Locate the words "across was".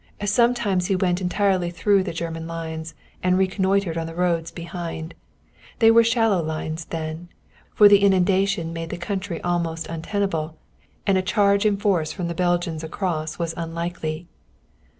12.83-13.53